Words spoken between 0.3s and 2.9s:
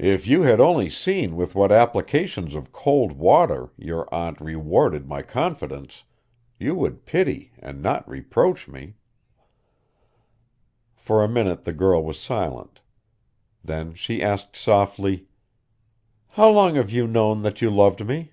had only seen with what applications of